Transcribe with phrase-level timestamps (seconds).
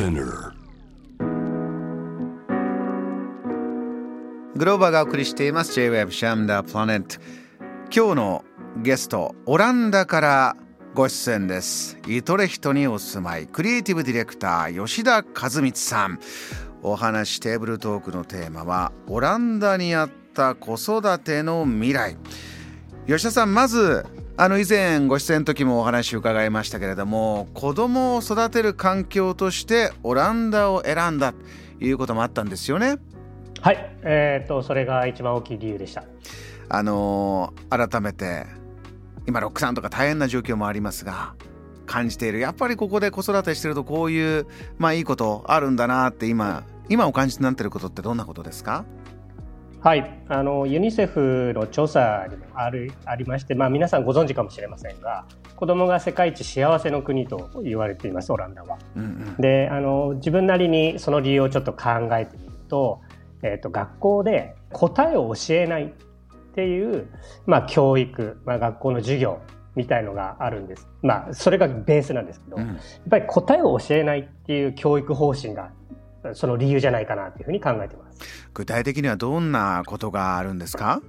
[0.00, 0.54] Spinner.
[4.56, 5.74] グローバーがお送りしています。
[5.74, 7.16] J-Web シャムダープラネット
[7.94, 8.44] 今日の
[8.78, 10.56] ゲストオランダから
[10.94, 11.98] ご出演です。
[12.08, 16.18] イトレヒトにお住まいクリエイティブディレクター吉田和光さん。
[16.82, 22.16] お話テーブルトークのテーマはオランダにあった子育ての未来。
[23.06, 24.06] 吉田さんまず
[24.42, 32.96] あの以前ご出演の時もお話伺いましたけれども子供を育てる環境としてオランダを選んだということもあったんですよね。
[33.60, 36.04] はい、えーと、それが一番大きい理由でした。
[36.70, 38.46] あのー、改めて
[39.26, 41.34] 今ロックさんとか大変な状況もありますが
[41.84, 44.46] 感じているやっぱりここで子育てしてるとこういう
[44.78, 48.86] まあいいことあるんだなって今今お感じになってることってどんなことですか？
[49.82, 55.24] はい、あのユニセフの調査にもあるありまして、まあ、皆さんご存知かもしれませんが
[55.56, 58.76] 子どもが世界一幸せの国と言われていますオランダは。
[58.94, 63.00] うんうん、であの自分なりにその理由をちょっと考えてみると,、
[63.42, 65.88] えーと、学校で答えを教えないっ
[66.54, 67.08] ていう、
[67.46, 69.38] まあ、教育、まあ、学校の授業
[69.76, 70.88] みたいのがあるんです。
[71.00, 72.76] まあ、それがベースなんですけど、うん、やっ
[73.08, 75.70] ぱり答えを教えないっていう教育方針が
[76.34, 78.18] その理由じゃないかなというふうに考えてます。
[78.52, 81.00] 具体的にはどんなことがあるんですか？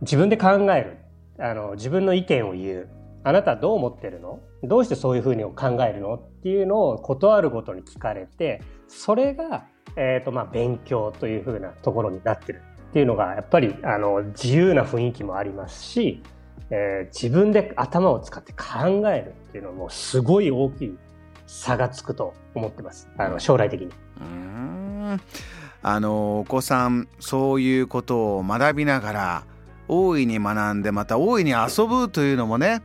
[0.00, 0.98] 自分で考える。
[1.38, 2.88] あの自分の意見を言う。
[3.22, 4.40] あなたはどう思ってるの？
[4.62, 6.14] どうしてそういうふうに考えるの？
[6.14, 9.66] っていうのを断るごとに聞かれてそれが、
[9.96, 12.62] えーとまあ、勉強というふうなところになってる。
[12.90, 16.22] っていうのがやっぱりあの自由な雰囲気もありますし、
[16.70, 20.98] えー、自分で頭を使って考えるっていうのもすごい大きい
[21.50, 23.08] 差がつくと思ってます。
[23.18, 23.90] あの将来的に。
[24.20, 25.20] うん。
[25.82, 29.44] あのお子さんそういうことを学びながら
[29.88, 32.82] 大いに学んでまた大いに遊ぶというのもね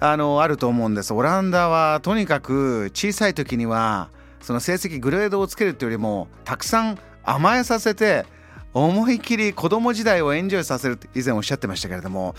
[0.00, 1.14] あのあると思うんです。
[1.14, 4.10] オランダはとにかく小さい時には
[4.42, 8.26] その成績グレードをつけるというよりもたくさん甘えさせて
[8.74, 12.34] 思い切り子供時代をエンジョイさせるって以前おっしゃってましたけれども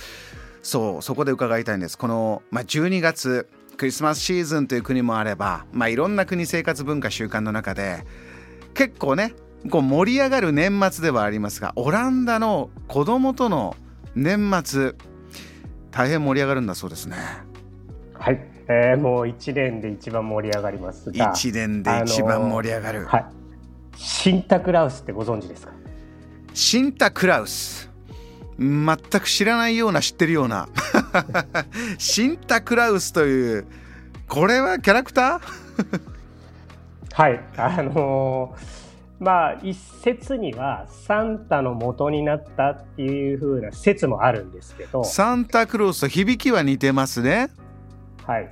[0.62, 1.98] そうそこで伺いたいんです。
[1.98, 8.04] この、まあ、12月クリスマスシーズンという国もあれば、まあ、いろんな国生活文化習慣の中で
[8.74, 9.34] 結構ね
[9.70, 13.76] こう盛り上がる年末ではありますがオランダの子供との
[14.16, 14.94] 年末
[15.92, 17.18] 大変盛り上がるんだそうですね。
[18.14, 23.26] はい、えー、もう1年で一番盛り上がりますが1年で一番盛り上がる、はい、
[23.96, 25.74] シンタクラウスってご存知ですか？
[26.54, 27.88] シンタクラウス。
[28.60, 30.68] 全く知らないような知ってるような
[31.98, 33.68] シンタクラウスという
[34.28, 36.02] これはキャラクター？
[37.14, 37.40] はい。
[37.56, 45.04] あのー、まあ一説にはサンタの元になったっていうふうな説もあるんですけど。
[45.04, 47.50] サンタクロースと響きは似てますね。
[48.26, 48.50] はい。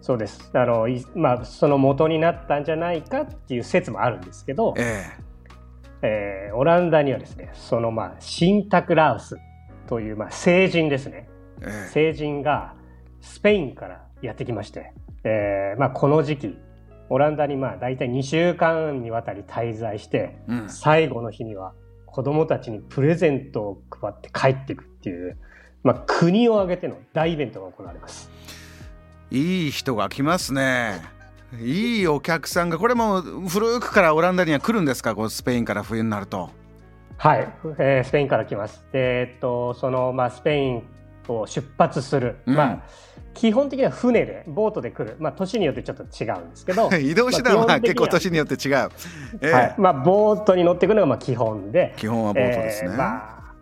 [0.00, 0.50] そうです。
[0.54, 5.04] あのまあその元になったんじゃないかっていう説もあるんですけど、え
[6.02, 6.48] え。
[6.48, 9.36] えー、オランダにはですね、そのまあ、シンタクラウス
[9.86, 11.28] というまあ聖人ですね。
[11.62, 12.74] えー、聖人が
[13.20, 14.92] スペインからやってきまして、
[15.24, 16.58] えー、まあこの時期、
[17.08, 21.74] オランダにまあ大体2週間にわたり滞在して、うん、最後の日には
[22.06, 25.36] 子供たちにプレゼントを配って帰っていくっていう、
[25.82, 28.30] まあ国を挙げての大イベントが行われます。
[29.30, 31.00] いい人が来ますね。
[31.60, 35.14] いいお客さんがこれも古くからオランダには来るんですか？
[35.14, 36.50] こうスペインから冬になると。
[37.16, 38.84] はい、えー、スペインから来ます。
[38.92, 40.82] えー、っとその、まあ、スペイン
[41.38, 42.82] を出発する、うん、まあ
[43.34, 46.90] 基本的には船でボートで来る、まあ、年によってちょっと違うんですけど。
[46.98, 48.90] 移動手段は結構年によって違う、
[49.40, 49.74] えー、はい。
[49.78, 51.94] まあ、ボートに乗っていくのがまあ基本で。
[51.96, 53.54] 基本はボートですね、えー、まあ、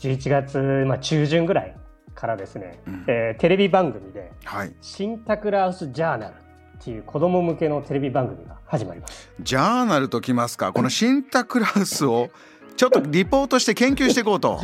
[0.00, 1.76] 11月、まあ、中旬ぐらい
[2.14, 6.34] からですね、うん、えー、テレビ番組で「はい、シンタクラウス・ジャーナル」
[6.78, 9.30] っていう子供向けのテレビ番組が始まります。
[9.40, 10.72] ジャーナルときますか？
[10.72, 12.30] このシンタクラウスを
[12.76, 14.60] ちょっとリポートして研究していこうと。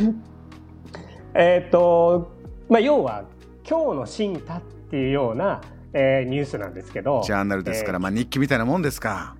[1.33, 2.38] えっと
[2.69, 3.23] まあ要は
[3.67, 5.61] 今日のシンタっていうような、
[5.93, 9.35] えー、ニュースなんですけどジャーナルですから、えー、まあ日記みたいなもんですか。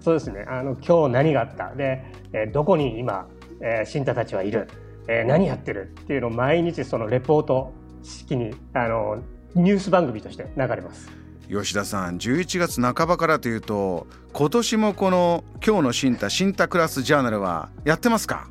[0.00, 0.44] そうですね。
[0.48, 1.74] あの今日何があった。
[1.76, 3.28] で、えー、どこに今、
[3.60, 4.68] えー、シンタたちはいる、
[5.06, 7.72] えー、何やってるっていうのを毎日そのレポート
[8.02, 9.22] 式にあの
[9.54, 11.08] ニュース番組として流れます。
[11.48, 18.48] 吉田さん11月半ばからというと今年もこの「今日の新太新太クラスジャーナル」はやってますか？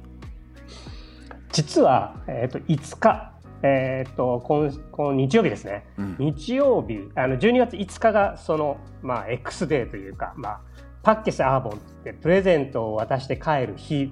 [1.52, 3.31] 実は、えーと、5日、
[3.64, 10.60] えーと、今この日曜日ですね、うん、日曜日あの12月5日がその、まあ、X デーというか、まあ、
[11.04, 14.12] パッケス・アーボンってプレゼントを渡して帰る日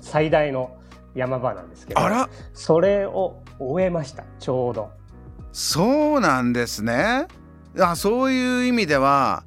[0.00, 0.76] 最大の
[1.14, 2.00] 山場なんですけど
[2.54, 4.90] それを終えましたちょうど。
[5.52, 7.26] そうなんですね。
[7.80, 9.44] あそういう意味では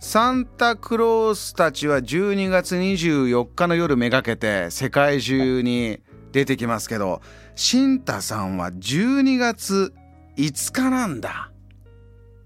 [0.00, 6.00] サンタクロースたちは12月24日の夜めがけて世界中に
[6.32, 7.22] 出てきますけど
[7.54, 9.92] シンタさんは12月
[10.36, 11.50] 5日なんだ。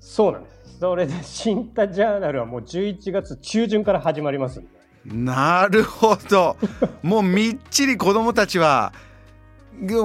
[0.00, 0.56] そうなんです。
[0.78, 4.62] それでシンタジャーナルはもう11月中旬から始まります
[5.06, 6.56] なるほど。
[7.02, 8.92] もうみっちり子供たちは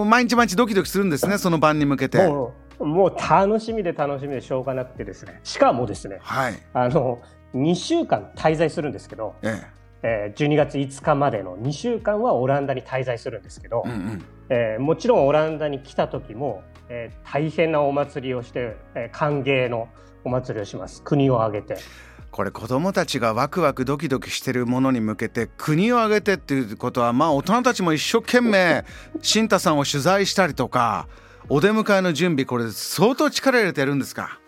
[0.06, 2.25] 毎日毎日ドキドキするんですねその晩に向けて。
[2.27, 5.39] もうもう楽しみで楽しみでしょうがなくてですね。
[5.44, 7.19] しかもですね、はい、あの
[7.54, 19.89] 2週間滞在するんですけど、えええー、12月5日までの2週間はオランダに滞在するんですけど、うんうん、えー、もちろんオランダに来た時も、えー、大変なお祭りをして、えー、歓迎の
[20.24, 21.01] お祭りをします。
[21.03, 21.77] 国を挙げて。
[22.31, 28.86] これ子どもたちがワクワクドキドキしてるものに向けて国を挙げてっていうことはまあ大人たちも一生懸命
[29.21, 31.09] 新太さんを取材したりとか
[31.50, 34.39] お出迎えの準備これ相当力入れてやるんですか？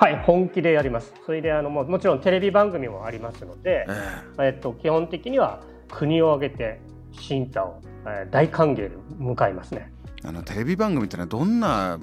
[0.00, 1.12] はい本気でやります。
[1.26, 5.60] それであのももちろんテレビ番組もありますので、えー、えっと、基本的には
[5.90, 6.80] 国を挙げて
[7.12, 9.92] 新太を、えー、大歓迎で迎えますね。
[10.24, 11.98] あのテレビ番組ってのはどんな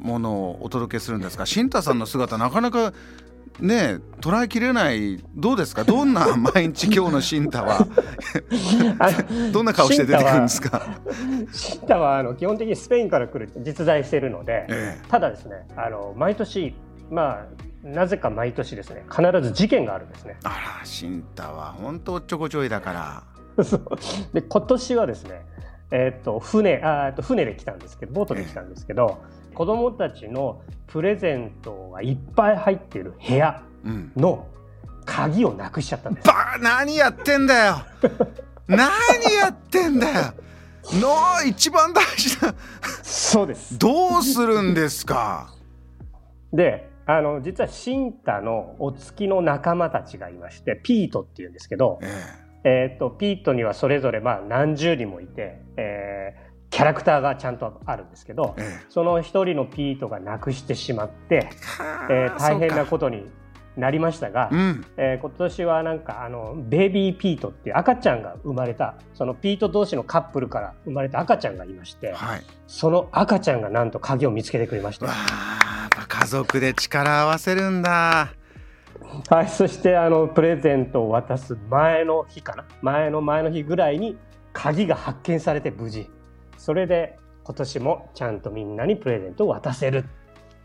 [0.00, 1.44] ものをお届けするんですか？
[1.44, 2.94] 新太さんの姿なかなか
[3.60, 5.22] ね捉えきれない。
[5.34, 5.84] どうですか？
[5.84, 7.86] どんな 毎日今日の新太は？
[9.52, 10.80] どんな顔して出てくるんですか？
[11.52, 16.74] 新太はあの基本的にスペインから来る実在しているので、ええ、ただですねあの毎年
[17.10, 17.46] ま
[17.84, 19.04] あなぜか毎年ですね。
[19.10, 20.36] 必ず事件があるんですね。
[20.44, 20.48] あ
[20.80, 23.24] ら新太は本当おっちょこちょいだか
[23.56, 23.64] ら。
[23.64, 23.82] そう。
[24.32, 25.44] で今年はですね
[25.90, 29.20] えー、っと船あと船で来たんですけどボートで来たんですけど、
[29.52, 33.62] え子供たちのプレゼントがいっぱい入っている部屋
[34.16, 34.46] の
[35.04, 36.26] 鍵をなくしちゃったんです。
[36.26, 37.76] ば何やってんだよ。
[38.66, 38.78] 何
[39.38, 40.14] やってんだよ。
[40.94, 42.54] の一番大事な。
[43.02, 43.78] そうです。
[43.78, 45.52] どうするんですか？
[46.52, 52.44] であの実はシンタのお月の仲間たちがいましてピートっていうんですけど、ええ。
[52.66, 56.34] えー、とピートにはそれぞれまあ何十人もいて、え
[56.74, 61.48] キャラクターがちゃんとあるんですけど、ええ、その一人のピートがなくしてしまって、
[62.10, 63.26] えー、大変なことに
[63.76, 75.06] なりましたが、うん、えー、今年はなんかあのベイビーピートっていう赤ちゃんが生まれたそのピート同士のカップルから生まれた赤ちゃんがいまして、はい、その赤ちゃんがなんと鍵を見つけてくれました
[76.24, 78.32] 家族で力合わせるんだ。
[79.28, 82.64] はい、そしてあのプレゼントを渡す前の日かな。
[82.80, 84.16] 前の前の日ぐらいに
[84.54, 86.08] 鍵が発見されて無事。
[86.56, 90.06] それで今年もちゃんとみんなにプレゼントを渡せる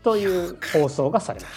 [0.02, 1.52] という放送がされまし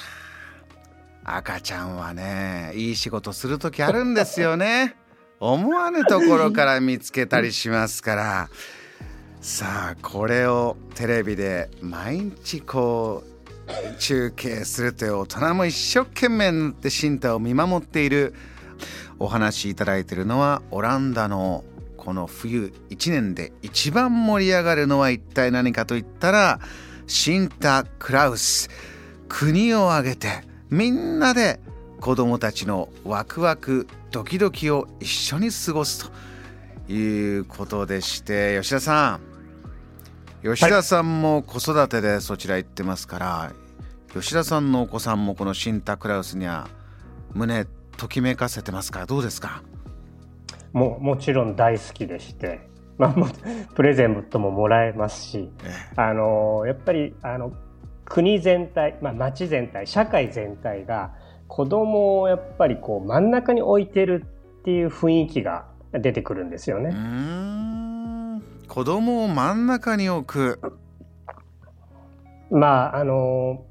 [1.24, 1.38] た。
[1.38, 4.98] 赤ちゃんはねいい仕事する時あるんですよね。
[5.40, 8.50] 思わぬところから見つけたりしますから。
[9.40, 13.33] さあこれをテレビで毎日こう
[14.00, 18.33] 中継するという大人も一生懸命になって進太を見守っている。
[19.19, 21.63] お話いただいているのはオランダの
[21.95, 26.60] この冬1年で一番盛り上がるのは一体何かといったら
[27.07, 28.69] シンタ・クラウス。
[29.30, 31.60] 国を挙げてみんなで
[32.00, 36.12] 子供たちのワクワクドキドキを一緒に過ごす
[36.88, 39.33] ということでして吉田さん。
[40.44, 43.51] 吉田さんも子育てでそちら行ってますから、は
[44.16, 46.68] い、吉田さんのお子さんもこのシンタ・クラウスには
[47.34, 47.65] 胸
[47.98, 49.63] ときめかせてますかどうですか？
[50.74, 53.15] ももちろん大好きでして、 まあ、
[53.75, 55.50] プレゼントももらえますし、
[55.96, 57.53] あのやっぱりあの
[58.06, 61.12] 国全体、まあ、町全体社会全体が
[61.48, 64.25] 子供をやっぱりこう真ん中に置いてる
[64.60, 66.91] っていう雰囲気が出てくるんですよね。
[68.74, 70.60] 子供を真ん中に置く。
[72.50, 73.65] まああの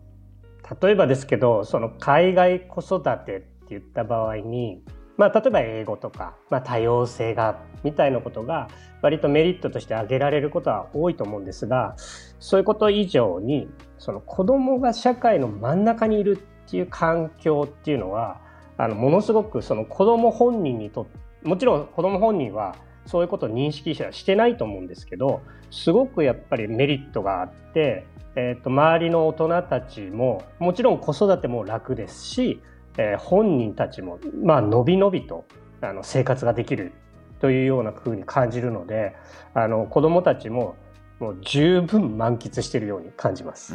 [0.80, 4.80] 例えばですけどその海外子育てって言った場合に
[5.18, 8.68] まあ、例えば英語とか、まあ、多様性がみたいなことが
[9.02, 11.96] 割とメリットとして挙げられることは多いと思うんですが
[12.38, 13.68] そういうこと以上に
[13.98, 18.40] その子供が社会の真ん中にいるっていう環境っていうのは
[18.78, 21.08] あのものすごくその子供本人にと
[21.42, 28.06] もちろん子供本人はそういうことを認識してないと思うんですけどすごくやっぱりメリットがあって、
[28.36, 32.60] えー、と周りの大人たちももちろん子育ても楽ですし
[32.98, 35.46] えー、本人たちも、まあ、のびのびと
[35.80, 36.92] あの生活ができる
[37.40, 39.16] というようなふうに感じるので
[39.54, 40.76] あの子どもたちも
[41.18, 43.74] もう十分満喫しているように感じます。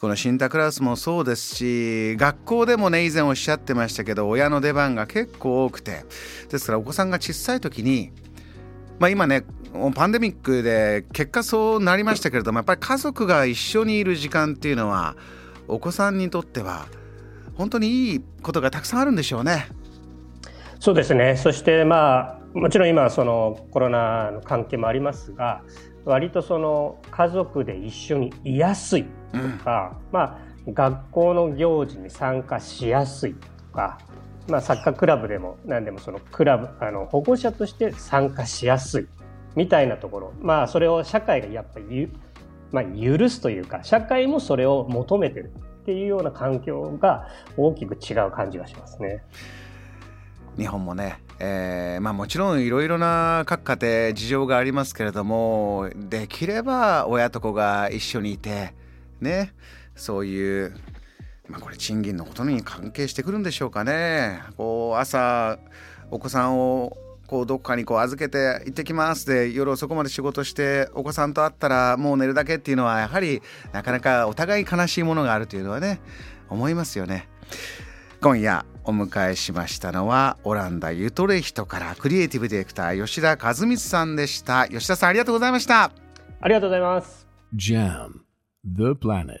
[0.00, 6.04] このシンタクラスもそうですし学校でもね以前おっしゃってましたけど親の出番が結構多くて
[6.50, 8.12] ですからお子さんが小さい時に
[8.98, 9.44] まあ今ね
[9.94, 15.16] パンデミックで結果そうなりましたけれどもやっぱり家族が一緒にいる時間っていうのは
[15.66, 16.86] お子さんにとっては
[17.56, 19.68] 本当にいいことがたくさんあるんでしょうね。
[20.80, 25.62] そうですねそしてまあもちろん今そのコロナの関係もありますが
[26.04, 33.98] 割とその家族で一緒にいやすいとか、うん、まあ学校の行事に参加しやすいとか、
[34.48, 39.06] まあ、サッカークラブでも何でもそのクラブあの保護者として参加しやすい
[39.56, 42.10] みたいなところまあそれを社会がやっぱり、
[42.72, 49.22] まあ、許すというか社会もそれを求めてるっていうような環境が大きく違う感じがしますね。
[50.56, 58.74] 日本もね、えー、まあ、もちろんいろいろな各家庭事情がありますけれどもできれば親と子が一緒にいて
[59.20, 59.52] ね
[59.96, 60.76] そういう、
[61.48, 64.40] まあ、これ賃金のことに関係してくるんでしょうかね。
[64.56, 65.58] こう朝
[66.10, 66.96] お子さんを
[67.26, 73.42] こうどっかにこう預けて行ってきますで夜遅くまで仕事してお子さんと会ったらもう寝るだけっていうのはやはり
[73.72, 76.00] なかなかお互い悲しいものがあるというのはね
[76.48, 77.28] 思いますよね。
[78.24, 84.66] 今夜お迎えしましたのはオランダユトレヒトからクリエイティブディレクター吉田和光さんでした。
[84.66, 85.92] 吉田さんありがとうございました。
[86.40, 87.28] ありがとうございます。
[87.54, 88.22] JAM
[88.64, 89.40] The Planet